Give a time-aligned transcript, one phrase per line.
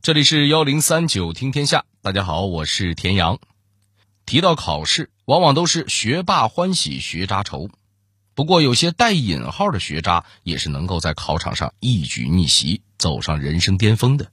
[0.00, 3.40] 这里是幺零三九听天下，大家好，我是田阳。
[4.24, 7.68] 提到考试，往往都是学霸欢喜学渣愁。
[8.34, 14.30] 不过，有些带引号的学渣也是能够在考场上一举逆袭，走上人生巅峰的。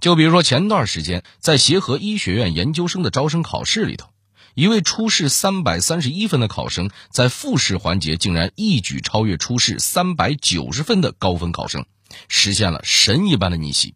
[0.00, 4.10] 就比如说前段时间在协和医学院研究生的招生考试里头，
[4.54, 11.86] 一位初试三百三十一分的考生，在复试环节竟然一举超越初试三百九十分的高分考生，
[12.28, 13.94] 实现了神一般的逆袭。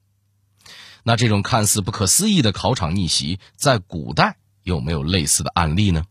[1.09, 6.03] 那这种看似不可思议的考场逆袭，在古代有没有类似的案例呢？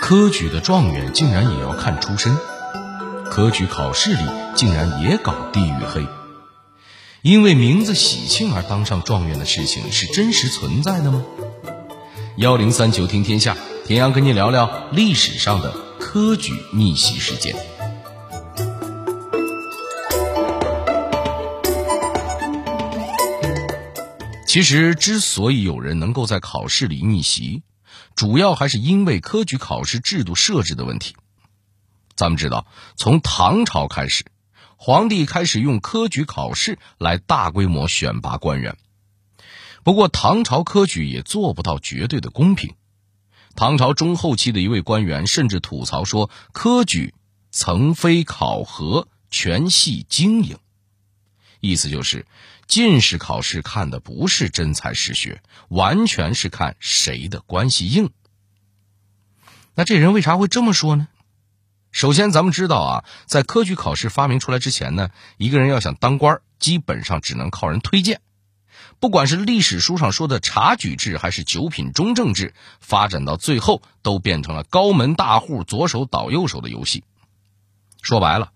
[0.00, 2.38] 科举的状元竟然也要看出身，
[3.32, 4.22] 科举考试里
[4.54, 6.06] 竟然也搞地域黑，
[7.22, 11.24] 因为名字喜庆而当上状元的事情是真实存在的吗？
[12.36, 13.56] 幺零三九听天下，
[13.86, 17.56] 田阳跟你聊聊历史上的科举逆袭事件。
[24.52, 27.62] 其实，之所以有人能够在考试里逆袭，
[28.14, 31.16] 主要还是因为科举考试制度设置的问题。
[32.16, 34.26] 咱们知道，从唐朝开始，
[34.76, 38.76] 皇帝开始用科举考试来大规模选拔官员。
[39.84, 42.74] 不过，唐朝科举也做不到绝对的公平。
[43.56, 47.14] 唐朝中后期的一位官员甚至吐槽说：“科举
[47.50, 50.58] 曾非考核，全系经营。”
[51.62, 52.26] 意思就是。
[52.68, 58.10] 进士考试看的不是真才实学，完全是看谁的关系硬。
[59.74, 61.08] 那这人为啥会这么说呢？
[61.90, 68.22] 首先，咱们知道啊，在科举考试发明出来之前呢，一个人要想当官，基本上只能靠人推荐。
[69.00, 77.04] 不管是历史书上说的察举制，还是九品中正制，发展到最后都变成了高门大户左手倒右手的游戏。
[78.00, 78.52] 说白了。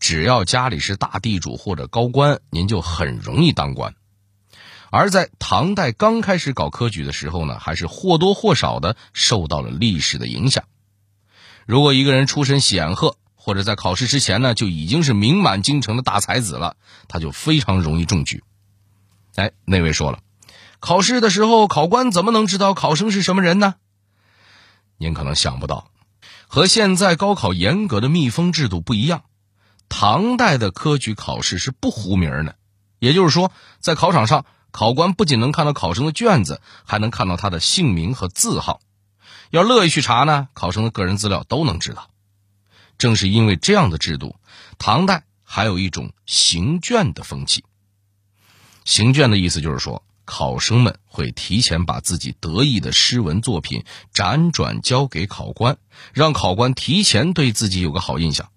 [0.00, 3.94] 只要家里是大地主或者高官，您就很容易当官。
[4.90, 10.64] 而在唐代刚开始搞科举的时候呢，还是或多或少的受到了历史的影响。
[11.66, 16.76] 如果一个人出身显赫，或者在考试之前呢就已经是名满京城的大才子了，
[17.06, 18.42] 他就非常容易中举。
[19.34, 20.20] 哎，那位说了，
[20.80, 23.74] 考试的时候考官怎么能知道考生是什么人呢？
[24.96, 25.90] 您可能想不到，
[26.46, 29.22] 和现在高考严格的密封制度不一样。
[29.88, 32.56] 唐代的科举考试是不糊名的，
[32.98, 38.80] 也就是说，在考场上，考官不仅能看到考生的卷子，还能看到他的姓名和字号。
[39.50, 42.10] 要乐意去查呢，考生的个人资料都能知道。
[42.98, 44.36] 正是因为这样的制度，
[44.78, 47.64] 唐代还有一种行卷的风气。
[48.84, 55.78] 行卷的意思就是说，考生们会提前把自己得意的诗文作品辗转交给考官，
[56.12, 58.50] 让考官提前对自己有个好印象。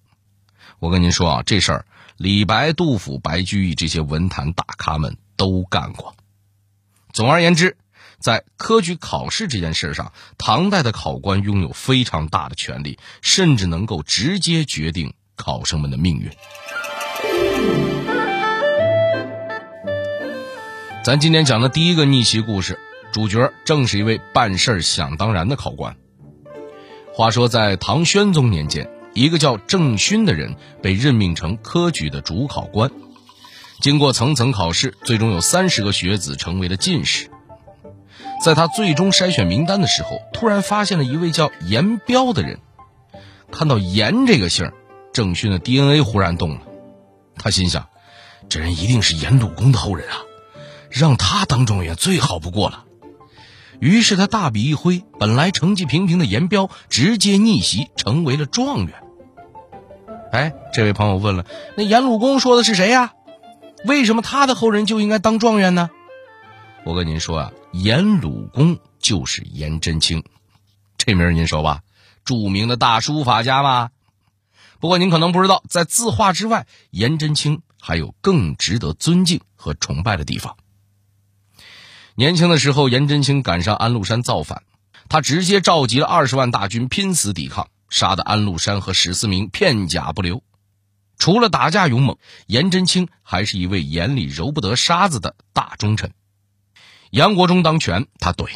[0.81, 1.85] 我跟您说啊，这事儿
[2.17, 6.15] 李白、杜甫、白居易这些文坛大咖们都干过。
[7.13, 7.77] 总而言之，
[8.17, 16.31] 在科举考试这件事上，唐代的考官拥有非常大的权利，甚至能够直接决定考生们的命运。
[21.03, 22.79] 咱今天讲的第一个逆袭故事，
[23.13, 25.95] 主角正是一位办事想当然的考官。
[27.13, 28.89] 话说，在唐宣宗年间。
[29.13, 32.91] 一个叫郑勋的人被任命成科举的主考官，
[33.81, 37.29] 经过层层考试，最终有三十个学子成为了进士。
[38.43, 42.59] 在他最终筛选名单的时候，突然发现了一位叫严彪的人。
[43.51, 44.71] 看到“严”这个姓
[45.11, 46.61] 郑勋的 DNA 忽然动了。
[47.35, 47.89] 他心想，
[48.47, 50.17] 这人一定是严鲁公的后人啊，
[50.89, 52.85] 让他当状元最好不过了。
[53.81, 58.93] 于是他大笔一挥，本来成绩平平的严彪直接逆袭，成为了状元。
[60.31, 63.13] 哎，这位朋友问了，那严鲁公说的是谁呀？
[63.83, 65.89] 为什么他的后人就应该当状元呢？
[66.85, 70.23] 我跟您说啊，严鲁公就是颜真卿，
[70.97, 71.81] 这名您熟吧？
[72.23, 73.89] 著名的大书法家嘛。
[74.79, 80.55] 不过您可能不知道，在字画之外，颜真卿还有更值得尊敬和崇拜的地方。
[82.15, 84.63] 年轻的时候，颜真卿赶上安禄山造反，
[85.07, 90.43] 他直接召集了二十万大军，拼死抵抗，杀得安禄山和史思明片甲不留。
[91.17, 92.17] 除了打架勇猛，
[92.47, 96.11] 颜真卿还是一位眼里揉不得沙子的大忠臣。
[97.11, 98.49] 杨国忠当权，他怼，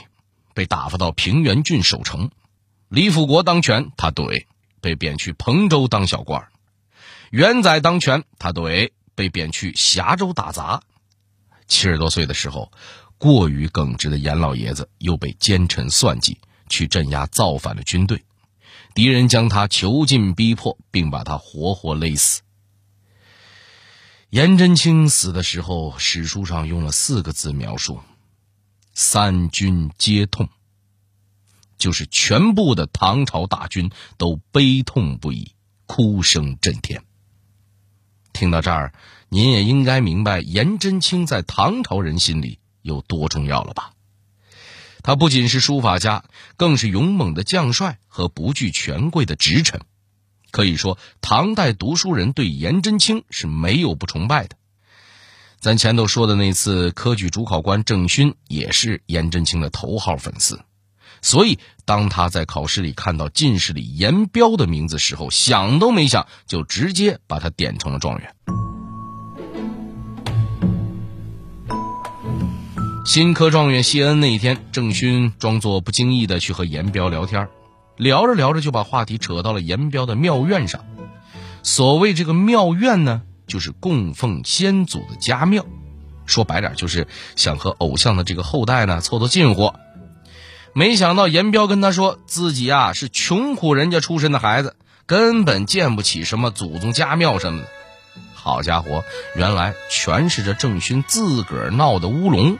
[0.53, 2.27] 被打发到平原郡守城；
[2.89, 4.45] 李辅国当权，他怼，
[4.81, 6.49] 被贬去彭州当小官；
[7.31, 10.81] 元载当权，他怼，被贬去峡州打杂。
[11.67, 12.71] 七十多岁的时候。
[13.17, 16.37] 过于耿直的严老爷子又被奸臣算计，
[16.69, 18.23] 去镇压造反的军队，
[18.93, 22.41] 敌人将他囚禁逼迫，并把他活活勒死。
[24.29, 28.01] 颜真卿死的时候，史书上用了四个字描述
[28.93, 30.49] ：“三军皆痛。”
[31.77, 35.51] 就是全部的唐朝大军都悲痛不已，
[35.85, 37.03] 哭声震天。
[38.33, 38.93] 听到这儿，
[39.29, 43.93] 您也应该明白颜真卿在唐朝人心里有多重要了吧？
[45.01, 46.23] 他不仅是书法家，
[46.55, 49.81] 更是勇猛的将帅和不惧权贵的直臣。
[50.51, 54.55] 可以说，唐代读书人对颜真卿是没有不崇拜的。
[55.59, 60.61] 咱前头说的那次科举主考官郑勋也是颜真卿的头号粉丝，
[61.23, 68.35] 所以当他在考试里看到进士里颜彪的名字时候，想都没想就直接把他点成了状元。
[73.05, 77.49] 新科状元谢恩那一天，郑勋装作不经意的去和严彪聊天。
[77.97, 80.83] 聊着聊着就把话题扯到了严彪的庙院上。
[81.61, 85.67] 所谓这个庙院呢，就是供奉先祖的家庙，
[86.25, 89.71] 说白点就是想和偶像的这个后代呢凑凑近乎。
[90.73, 94.75] 没想到严彪跟他说自己啊是穷苦人家出身的孩子，
[95.05, 97.67] 根本建不起什么祖宗家庙什么的。
[98.33, 99.03] 好家伙，
[99.35, 102.57] 原来全是这郑勋自个儿闹的乌龙。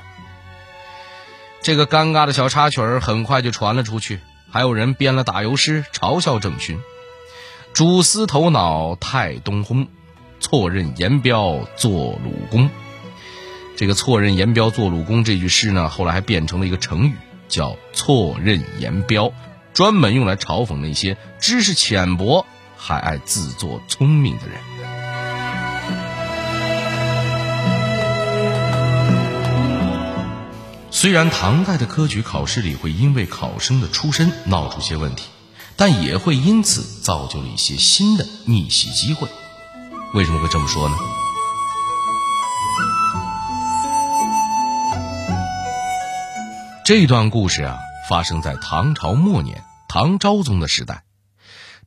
[1.66, 4.20] 这个尴尬的小插曲儿很快就传了出去。
[4.52, 6.78] 还有人编了打油诗嘲笑郑勋
[7.74, 9.88] ：“主司头脑太东烘，
[10.40, 12.70] 错认颜彪做鲁公。”
[13.76, 17.16] 这个“错认颜彪做鲁公”这句诗呢，后来还变成了一个成语，
[17.48, 19.34] 叫“错认颜彪”，
[19.74, 22.46] 专门用来嘲讽那些知识浅薄
[22.78, 24.75] 还爱自作聪明的人。
[31.06, 35.28] 虽然唐代的科举考试里会因为考生的出身闹出些问题，
[35.76, 39.28] 但也会因此造就了一些新的逆袭机会。
[40.16, 40.96] 为什么会这么说呢？
[46.84, 47.78] 这段故事啊，
[48.10, 51.04] 发生在唐朝末年，唐昭宗的时代。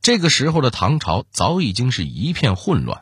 [0.01, 3.01] 这个时候的唐朝早已经是一片混乱。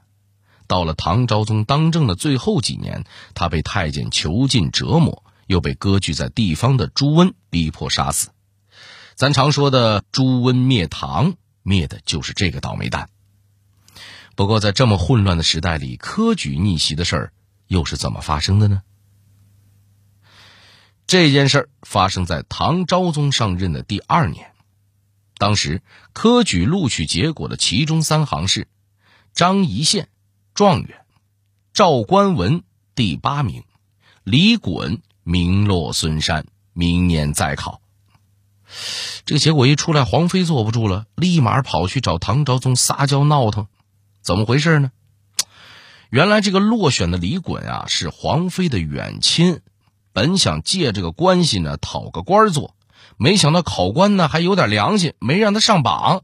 [0.65, 3.03] 到了唐昭宗当政的最后几年，
[3.35, 5.23] 他被太监囚禁折磨。
[5.47, 8.29] 又被割据在地方的朱温逼迫杀死，
[9.15, 13.09] 咱常说的朱温灭唐，灭的就是这个倒霉蛋。
[14.35, 17.33] 不过，在这么混乱的时代里，科举逆袭的事儿
[17.65, 18.83] 又是怎么发生的呢？
[21.07, 24.51] 这件事儿发生在唐昭宗上任的第二年，
[25.37, 25.81] 当时
[26.13, 28.67] 科举录取结果的其中三行是：
[29.33, 30.09] 张仪宪
[30.53, 31.05] 状元，
[31.73, 33.63] 赵官文第八名，
[34.23, 34.99] 李衮。
[35.29, 37.81] 名落孙山，明年再考。
[39.25, 43.67] 这个结果一出来，黄飞坐不住了，立马跑去找唐昭宗撒娇闹腾。
[44.21, 44.89] 怎么回事呢？
[46.09, 49.59] 原来这个落选的李衮啊，是黄飞的远亲，
[50.13, 52.73] 本想借这个关系呢讨个官做，
[53.17, 56.21] 没想到考官呢还有点良心，没让他上榜。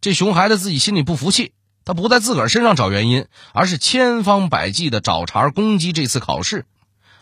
[0.00, 1.54] 这熊孩子自己心里不服气，
[1.84, 6.66] 他不在自个儿身上找原因，而是千方百计的找茬攻击这次考试。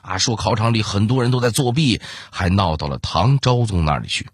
[0.03, 2.01] 啊，说考场里很多人都在作弊，
[2.31, 4.29] 还闹到了唐昭宗那里去。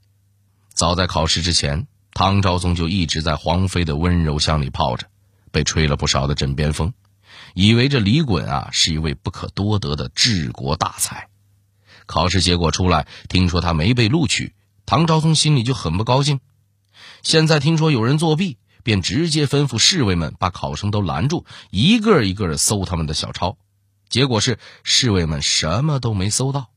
[0.74, 5.06] 早在考试之前，唐昭宗就一直在皇妃的温柔乡里泡着，
[5.52, 6.94] 被吹了不少的枕边风，
[7.54, 11.28] 以为这李衮啊是一位不可多得的治国大才。
[12.06, 14.54] 考试结果出来，听说他没被录取，
[14.86, 16.40] 唐昭宗心里就很不高兴。
[17.22, 23.58] 现在听说有人作弊，便直接吩咐侍卫们把考生都拦住，一个一个的搜他们的小抄。
[24.08, 26.70] 结果是侍卫们什么都没搜到，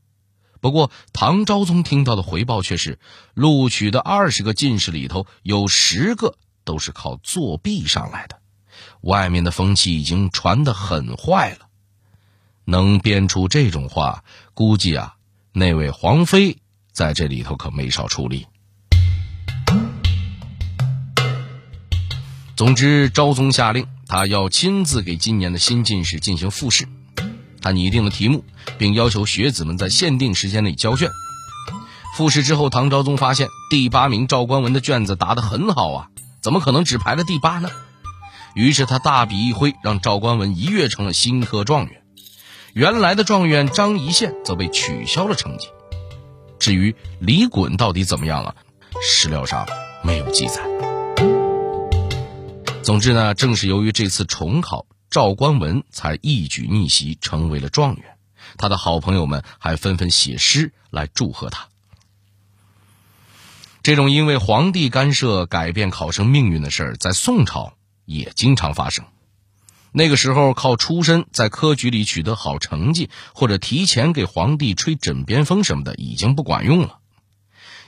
[0.59, 2.99] 不过唐昭宗听到的回报却是，
[3.33, 8.39] 录取的二十个进士里头有十个都是靠作弊上来的，
[9.01, 11.67] 外面的风气已经传得很坏了。
[12.65, 14.23] 能编出这种话，
[14.53, 15.15] 估计啊，
[15.51, 16.57] 那位皇妃
[16.91, 18.45] 在这里头可没少出力。
[22.55, 26.87] 总之，昭宗下令，他要亲自给今年的新进士进行复试。
[27.61, 28.43] 他拟定了题目，
[28.77, 31.09] 并要求学子们在限定时间内交卷。
[32.17, 36.07] 复试之后，唐昭宗发现第八名赵官文的卷子答得很好啊，
[36.41, 37.69] 怎么可能只排了第八呢？
[38.53, 42.01] 于是他大笔一挥，让赵官文一跃成了新科状元。
[42.73, 45.67] 原来的状元张仪宪则被取消了成绩。
[46.59, 48.55] 至于李衮到底怎么样了，
[49.01, 49.65] 史料上
[50.03, 50.61] 没有记载。
[52.83, 54.85] 总之呢，正是由于这次重考。
[55.11, 58.17] 赵官文才一举逆袭，成为了状元。
[58.57, 61.67] 他的好朋友们还纷纷写诗来祝贺他。
[63.83, 67.73] 这种因为皇帝干涉改变考生命运的事儿，在宋朝
[68.05, 69.05] 也经常发生。
[69.91, 76.99] 那个时候靠出身在科举里取得好成绩，或者提前给皇帝吹枕边风什么的，已经不管用了。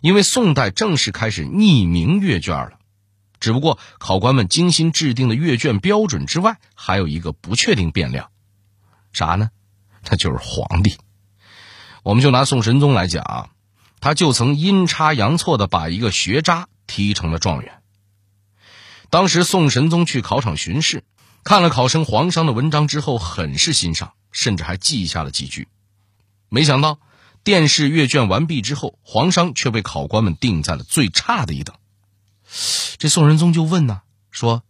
[0.02, 2.80] 因为宋代正式开始匿名阅卷了，
[3.44, 8.30] 只不过考官们精心制定的阅卷标准之外，还有一个不确定变量，
[9.12, 9.50] 啥呢？
[10.02, 10.96] 他就是皇帝。
[12.04, 13.50] 我们就拿宋神宗来讲，
[14.00, 17.82] 他就曾阴差阳错的把一个学渣提成了状元。
[19.10, 21.04] 当时宋神宗去考场巡视，
[21.44, 25.68] 看了考生黄商的文章之后，很是欣赏，甚至还记下了几句。
[26.48, 26.98] 没想到。
[27.44, 31.76] 殿试阅卷完毕之后，黄商却被考官们定在了最差的一等。
[32.98, 34.64] 这宋仁宗就问呐，说：“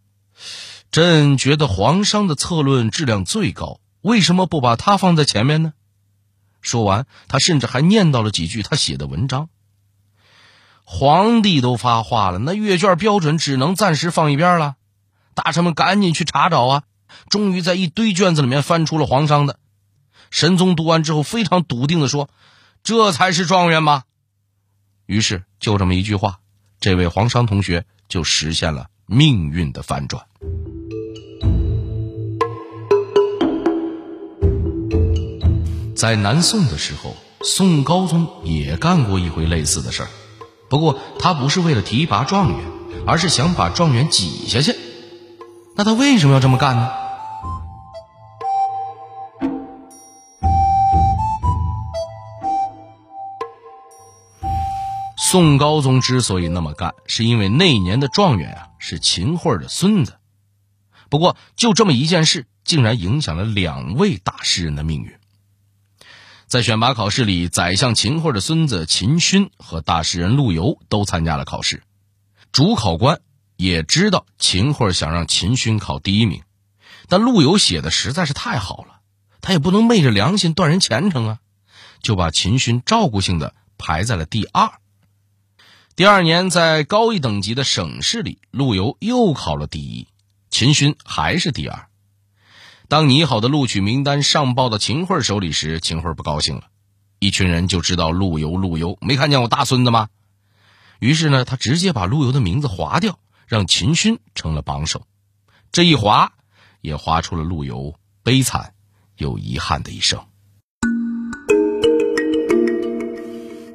[0.90, 5.72] 朕觉得皇商的策论质量最高，为什么不把他放在前面呢？”
[6.62, 9.50] 说完，他甚至还念叨了几句他写的文章。
[10.84, 14.76] 皇帝都发话了，那阅卷标准只能暂时放一边了。
[15.34, 16.82] 大臣们赶紧去查找啊，
[17.28, 19.58] 终于在一堆卷子里面翻出了皇商的。
[20.30, 22.30] 神宗读完之后，非常笃定的说。
[22.82, 24.04] 这才是状元吗？
[25.06, 26.40] 于是就这么一句话，
[26.84, 30.22] 这位黄商同学就实现了命运的反转。
[35.96, 40.08] 在南宋的时候，宋高宗也干过一回类似的事儿，
[40.68, 42.60] 不过他不是为了提拔状元，
[43.06, 44.76] 而是想把状元挤下去。
[45.74, 46.90] 那他为什么要这么干呢？
[55.34, 60.20] 宋高宗之所以那么干，是因为那年的状元啊是秦桧的孙子。
[61.10, 65.12] 不过，就这么一件事，竟然影响了两位大诗人的命运。
[66.46, 71.82] 在选拔考试里，宰相秦桧的孙子秦勋和大诗人陆游都参加了考试。
[72.52, 73.20] 主考官
[73.56, 76.44] 也知道秦桧想让秦勋考第一名，
[77.08, 79.00] 但陆游写的实在是太好了，
[79.40, 81.38] 他也不能昧着良心断人前程啊，
[82.00, 84.70] 就把秦勋照顾性的排在了第二。
[85.96, 90.08] 第二年，在高一等级的省市里，陆游又考了第一，
[90.50, 91.86] 秦勋还是第二。
[92.88, 96.64] 当拟好的录取名单上报到秦桧手里时，秦桧不高兴了，
[97.20, 100.08] 一群人就知道陆游，陆游没看见我大孙子吗？
[100.98, 105.06] 于是呢，他直接把陆游的名字划掉，让秦勋成了榜首。
[105.70, 106.32] 这一划，
[106.80, 108.74] 也划出了陆游悲惨
[109.16, 110.26] 又遗憾的一生。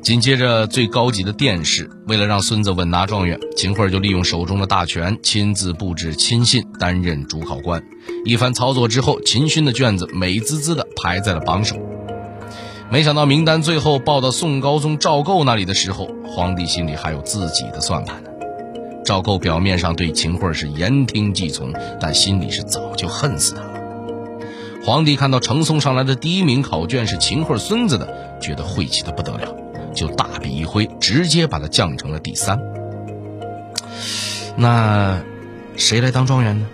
[0.10, 7.80] 紧接着，最高级的殿试，为了让孙子稳拿状元，秦桧就利用手中的大权，亲自布置亲信担任主考官。
[8.25, 11.75] 一番操作之后，秦勋的卷子美滋滋的排在了榜首。
[12.89, 18.32] 没想到名单最后报到宋高宗赵构那里的时候，皇帝心里还有自己的算盘呢。
[19.06, 23.74] 赵构表面上对秦桧是言听计从，但心里是早就恨死他了。
[24.84, 29.56] 皇帝看到呈送上来的第一名考卷是秦桧孙子的，觉得晦气的不得了。
[30.00, 32.58] 就大笔一挥，直接把他降成了第三。
[34.56, 35.22] 那
[35.75, 36.68] 谁来当状元呢？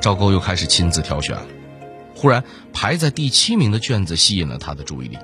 [0.00, 1.42] 赵构又开始亲自挑选了。
[2.14, 5.18] 忽然，排在第七名的卷子吸引了他的注意力。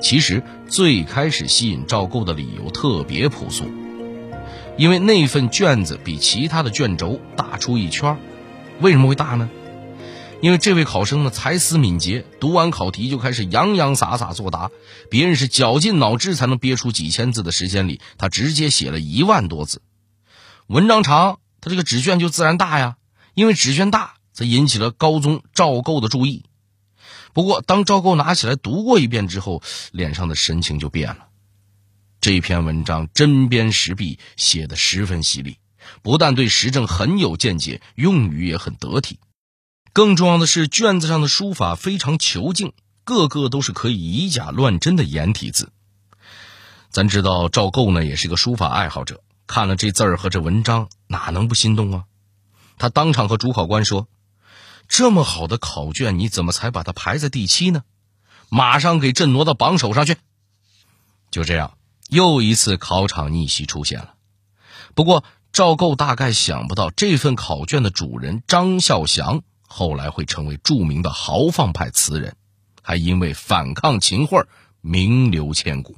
[0.00, 3.64] 其实，最开始吸引赵构的理由特别朴素，
[4.76, 8.16] 因为那份卷子比其他的卷轴大出一圈。
[8.80, 9.50] 为什么会大呢？
[10.40, 14.70] 因为这位考生呢才思敏捷，读完考题就开始洋洋洒洒作答。
[15.10, 19.82] 别人是绞尽脑汁才能憋出几千字的时间里，他直接写了一万多字。
[20.66, 22.96] 文章长，他这个纸卷就自然大呀。
[23.34, 26.44] 因为纸卷大，才引起了高宗赵构的注意。
[27.32, 31.28] 不过，当赵构拿起来读过一遍之后，脸上的神情就变了。
[32.20, 35.58] 这篇文章针砭时弊，写得十分犀利，
[36.02, 39.18] 不但对时政很有见解，用语也很得体。
[39.92, 45.72] 更重要的是，卷子上的书法非常遒劲，个个都是可以以假乱真的颜体字。
[46.90, 52.04] 咱知道赵构呢也是个书法爱好者，看了这字儿和这文章，哪能不心动啊？
[52.78, 54.08] 他当场和主考官说
[54.88, 57.82] ：“这么好的考卷，你怎么才把它排在第七呢？
[58.48, 60.16] 马上给朕挪到榜首上去！”
[61.32, 61.76] 就这样，
[62.08, 64.14] 又一次考场逆袭出现了。
[64.94, 69.42] 不过赵构大概想不到，这份考卷的主人张孝祥。
[69.72, 72.34] 后来会成为著名的豪放派词人，
[72.82, 74.44] 还因为反抗秦桧
[74.80, 75.94] 名留千古。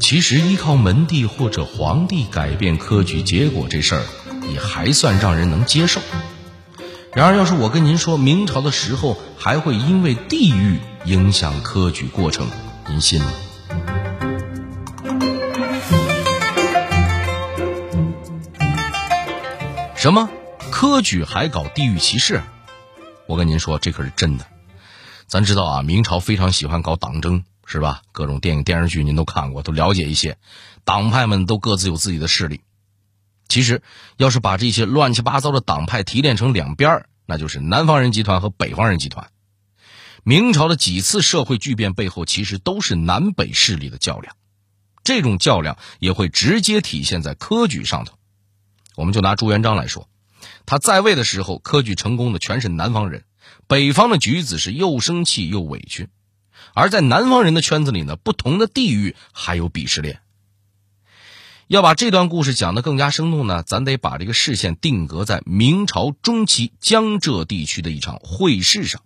[0.00, 4.06] 其实依靠门第或者皇帝改变科举结果这事儿，
[4.52, 6.00] 也还算让人能接受。
[7.12, 12.46] 然而，要是我跟您说明朝的时候还会因为地域影响科举过程，
[12.88, 13.32] 您信吗？
[20.06, 20.30] 什么
[20.70, 22.40] 科举还搞地域歧视？
[23.26, 24.46] 我跟您说，这可是真的。
[25.26, 28.02] 咱知道啊，明朝非常喜欢搞党争，是吧？
[28.12, 30.38] 各种电影电视剧您都看过，都了解一些。
[30.84, 32.60] 党派们都各自有自己的势力。
[33.48, 33.82] 其实，
[34.16, 39.32] 要是把这些乱七八糟的党派提炼成两边那就是南方人集团和北方人集团。
[40.22, 44.36] 明朝的几次社会巨变背后，其实都是南北势力的较量。
[45.02, 48.16] 这种较量也会直接体现在科举上头。
[48.96, 50.08] 我们就拿朱元璋来说，
[50.64, 53.24] 他在位的时候，科举成功的全是南方人，
[53.68, 56.08] 北方的举子是又生气又委屈。
[56.72, 60.20] 而在南方人的圈子里呢，不同的地域还有鄙视链。
[61.68, 69.02] 要把这段故事讲得更加生动呢，咱得把这个视线定格在明朝中期江浙地区的一场会试上。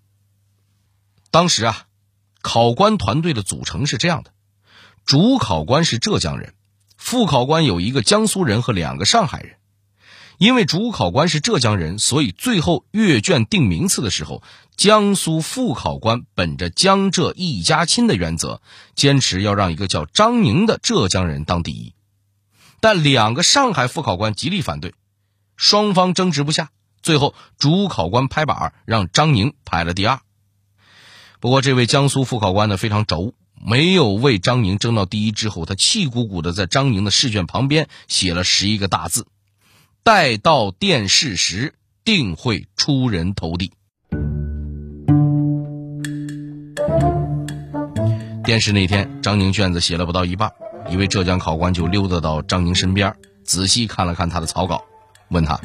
[1.31, 1.87] 当时啊，
[2.43, 4.33] 考官团队的组成是这样的：
[5.05, 6.55] 主考官是浙江人，
[6.97, 9.57] 副考官有一个江苏人和两个上海人。
[10.41, 14.43] 因为主考官是浙江人，所以最后阅卷定名次的时候，
[14.75, 18.63] 江苏副考官本着江浙一家亲的原则，
[18.95, 21.93] 坚持要让一个叫张宁的浙江人当第一。
[22.81, 24.95] 但两个上海副考官极力反对，
[25.59, 26.71] 双方争执不下，
[27.03, 30.21] 最后主考官拍板让张宁排了第二。
[31.39, 39.27] 不过，这位江苏副考官呢非常轴，没有为张宁争到第一之后，他气鼓鼓的在张宁的试卷旁边写了十一个大字。
[40.03, 43.73] 待到殿试时，定会出人头地。
[48.43, 50.51] 殿试那天，张宁卷子写了不到一半，
[50.89, 53.15] 一位浙江考官就溜达到张宁身边，
[53.45, 54.83] 仔细看了看他的草稿，
[55.29, 55.61] 问他：“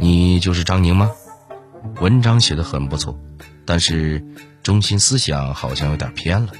[0.00, 1.12] 你就是张宁吗？
[2.00, 3.16] 文章写的很不错，
[3.64, 4.22] 但是
[4.64, 6.52] 中心思想好像有点偏了。”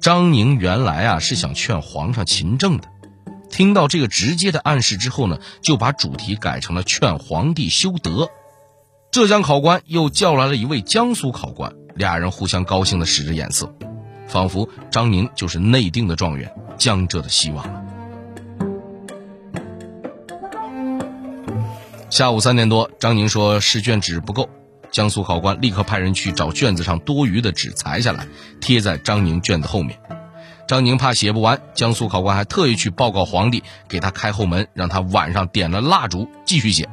[0.00, 2.88] 张宁原来啊是想劝皇上勤政的。
[3.58, 8.30] 听到这个直接的暗示之后呢，就把主题改成了劝皇帝修德。
[9.10, 13.74] 浙江考官又叫来了一位江苏考官，俩人互相高兴的使着眼色，
[14.28, 17.82] 仿佛张宁就是内定的状元，江浙的希望了。
[22.10, 24.48] 下午三点多，张宁说试卷纸不够，
[24.92, 28.28] 江苏考官立刻派人去找卷子上多余的纸裁下来，
[28.60, 29.98] 贴在张宁卷子后面。
[30.68, 36.86] 张宁怕写不完，江苏考官还特意去报告皇帝，给他开后门，让他晚上点了蜡烛继续写。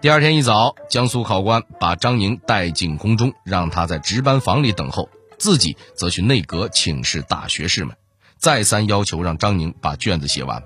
[0.00, 7.94] 第二天一早，江苏考官把张宁带进宫中，让他在值班房里等候，自己则去内阁请示大学士们，
[8.38, 10.62] 再三要求让张宁把卷子写完。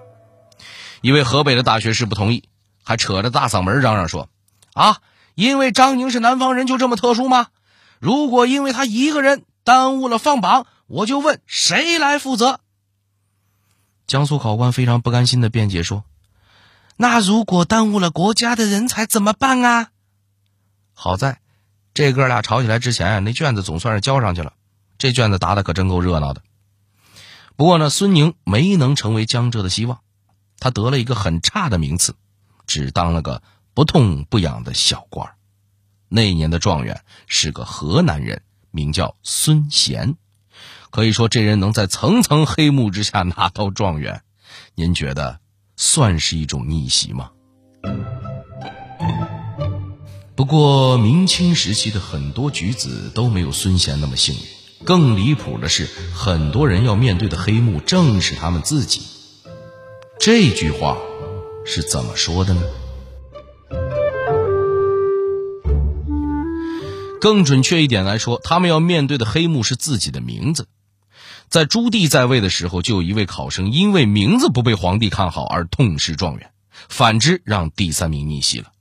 [1.00, 2.44] 一位河北的大学士不同意，
[2.84, 4.28] 还扯着大嗓门嚷嚷说
[4.74, 4.98] ：“啊，
[5.34, 7.48] 因为张宁是南方人就这么特殊吗？
[7.98, 12.60] 如果因为他一个人耽误了放榜。”我就问谁来负责？
[14.06, 16.04] 江苏考官非常不甘心的辩解说
[16.96, 19.90] ：“那如果耽误了国家的人才怎么办啊？”
[20.94, 21.40] 好在，
[21.92, 24.52] 这哥俩吵起来之前，那卷子总算是交上去了。
[24.96, 26.42] 这卷子答的可真够热闹的。
[27.56, 30.00] 不过呢，孙宁没能成为江浙的希望，
[30.60, 32.14] 他得了一个很差的名次，
[32.66, 33.42] 只当了个
[33.74, 35.34] 不痛不痒的小官。
[36.08, 40.16] 那一年的状元是个河南人，名叫孙贤。
[40.96, 44.22] 可以说，这人能在层层黑幕之下拿到状元，
[44.74, 45.40] 您觉得
[45.76, 47.32] 算是一种逆袭吗？
[50.34, 54.40] 不过，明清时期的很多举子都没有孙贤那么幸运。
[54.86, 59.02] 更离谱的是，很多人要面对的黑幕正是他们自己。
[60.18, 60.96] 这句话
[61.66, 62.62] 是怎么说的呢？
[67.20, 70.68] 更准确一点来说，他们要面对的黑幕是自己的名字。
[71.48, 76.52] 在朱棣在位的时候，就有一位考生因为名字不被皇帝看好而痛失状元，
[76.88, 78.72] 反之让第三名逆袭了。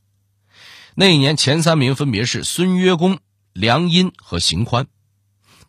[0.95, 3.19] 那一年前三名分别是孙曰公、
[3.53, 4.87] 梁殷和邢宽。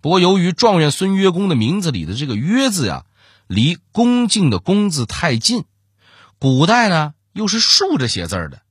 [0.01, 3.05] 不过由于状元孙曰公的名字里的这个“曰”字呀，
[3.49, 5.65] 离恭敬的“恭”字太近，
[6.39, 8.63] 古代呢又是竖着写字的。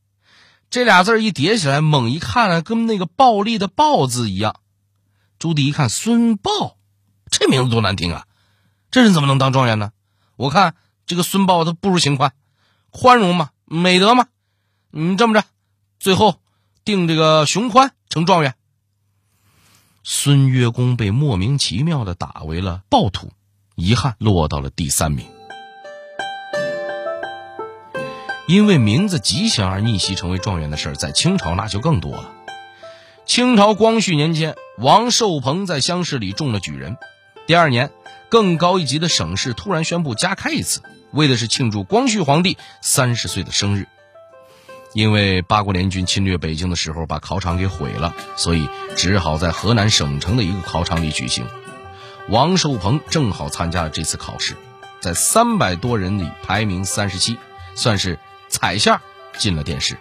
[0.69, 4.55] 这俩字一叠起来，猛一看呢，跟那个暴力的“暴”字一样。
[5.37, 6.77] 朱棣一看，孙豹，
[7.29, 8.25] 这名字多难听啊！
[8.91, 9.91] 这人怎么能当状元呢？
[10.35, 12.33] 我看这个孙豹他不如邢宽，
[12.91, 14.27] 宽容嘛，美德嘛。
[14.91, 15.45] 你这么着，
[15.99, 16.39] 最后
[16.83, 18.55] 定这个熊宽成状元。
[20.03, 23.33] 孙约公被莫名其妙的打为了暴徒，
[23.75, 25.25] 遗憾落到了第三名。
[28.47, 32.34] 因为名字吉祥而逆袭成为状元的事，在清朝那就更多了。
[33.25, 36.95] 清朝光绪年间，王寿鹏在乡试里中了举人。
[37.47, 37.91] 第二年，
[38.29, 43.87] 更高一级的省试突然宣布加开一次，为的是庆祝光绪皇帝三十岁的生日。
[44.93, 51.47] 因为八国联军侵略北京的时候把考场给毁了，所以只好在河南省城的一个考场里举行。
[52.29, 54.55] 王寿鹏正好参加了这次考试，
[55.01, 57.37] 在三百多人里排名三十七，
[57.73, 58.99] 算是踩线
[59.39, 59.97] 进了殿试。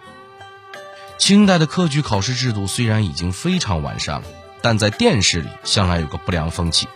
[1.17, 4.27] 清代的科举考试制度虽然已经非常完善了，
[4.61, 6.87] 但在殿试里向来有个不良风气，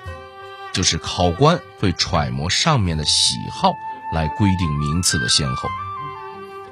[0.74, 3.74] 就是考官会揣摩上面的喜好
[4.14, 5.70] 来规定名次的先后。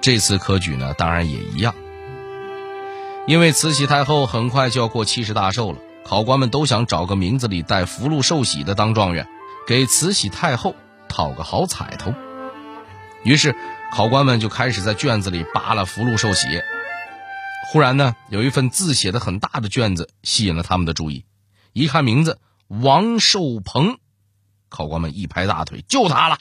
[0.02, 1.74] 这次科举呢，当然也一样。
[3.26, 9.28] 因为慈禧太后很快就要过七十大寿了，考官们都想找个名字里带福禄寿喜的当状元，
[9.66, 10.76] 给慈禧太后
[11.10, 12.14] 讨个好彩头。
[13.24, 13.56] 于是，
[13.92, 16.62] 考官们就开始在卷子里扒拉福禄寿喜。
[17.70, 21.26] 忽然呢，有一份字写的很大的卷子吸引了他们的注意，
[21.74, 23.98] 一看名字王寿鹏，
[24.70, 26.38] 考官们一拍大腿，就他了。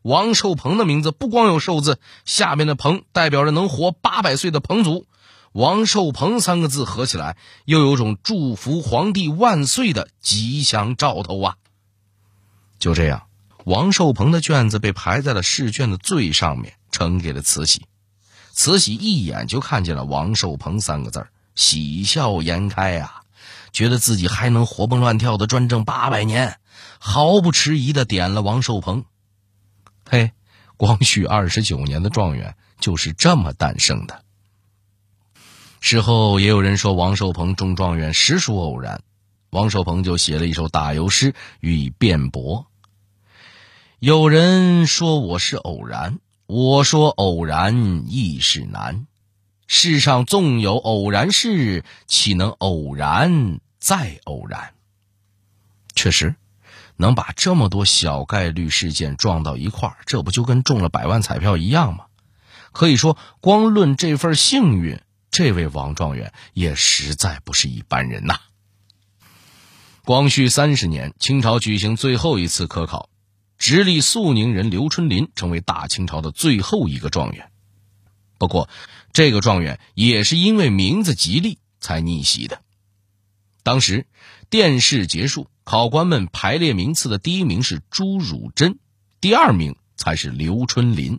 [0.00, 5.06] 王寿鹏的名字不光有寿字，下面的鹏代表着能活八百岁的彭祖。
[5.52, 11.56] 王寿鹏三个字合起来，又有种祝福皇帝万岁的吉祥兆头啊！
[12.78, 13.28] 就这样，
[13.64, 17.86] 王寿鹏的卷子被排在了试卷的最上面，呈给了慈禧。
[18.54, 23.22] 慈禧一眼就看见了王寿鹏三个字喜笑颜开啊，
[23.72, 26.58] 觉得自己还能活蹦乱跳的专政八百年，
[27.00, 29.04] 毫不迟疑的点了王寿鹏。
[30.08, 30.30] 嘿，
[30.76, 34.22] 光绪二十九年的状元就是这么诞生的。
[35.80, 39.02] 事后也有人说王寿鹏中状元实属偶然，
[39.50, 42.66] 王寿鹏就写了一首打油诗予以辩驳。
[43.98, 49.06] 有人说我是偶然，我说偶然亦是难。
[49.66, 54.74] 世上纵有偶然事，岂能偶然再偶然？
[55.94, 56.34] 确实。
[56.96, 62.04] 能把这么多小概率事件撞到一块儿，这不就跟中了百万彩票一样吗？
[62.70, 65.00] 可以说，光论这份幸运，
[65.32, 68.38] 这位王状元也实在不是一般人呐。
[70.04, 73.08] 光绪三十年，清朝举行最后一次科考，
[73.64, 77.50] 直隶肃宁人刘春霖成为大清朝的最后一个状元。
[78.36, 78.68] 不过，
[79.14, 82.60] 这个状元也是因为名字吉利才逆袭的。
[83.62, 84.06] 当时
[84.50, 85.48] 殿试结束。
[85.64, 88.78] 考官们排列名次的第一名是朱汝珍，
[89.22, 91.18] 第二名才是刘春霖。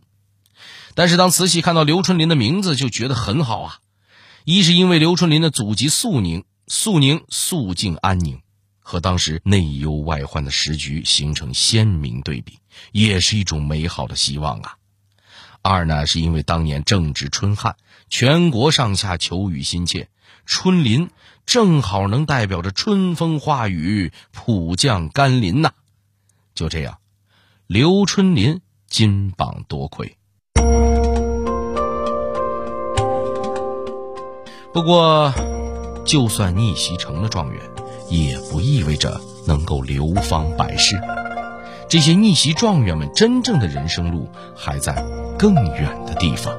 [0.93, 3.79] 但是当慈禧看到刘春霖的名字，就觉得很好啊。
[4.43, 8.39] 一是因为刘春霖的祖籍肃宁，肃宁肃静安宁，
[8.87, 12.59] 和当时内忧外患的时局形成鲜明对比，
[12.91, 14.77] 也是一种美好的希望啊。
[15.63, 17.77] 二呢，是因为当年正值春旱，
[18.09, 20.07] 全国上下求雨心切，
[20.45, 21.09] 春林。
[21.47, 25.73] 正好能代表着春风化雨、普降甘霖呐！
[26.55, 26.97] 就这样，
[27.67, 30.17] 刘春林金榜夺魁。
[34.73, 35.31] 不过，
[36.03, 37.61] 就算逆袭成了状元，
[38.09, 40.99] 也不意味着能够流芳百世。
[41.87, 45.05] 这些逆袭状元们真正的人生路还在
[45.37, 46.53] 更远的地方。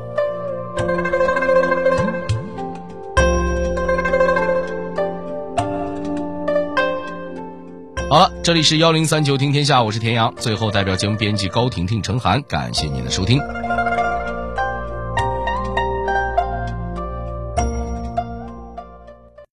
[8.08, 10.32] 好了，这里是幺零三九听天下，我是田阳。
[10.36, 13.40] 最后，代表节目编辑高婷婷、程涵，感谢您的收听。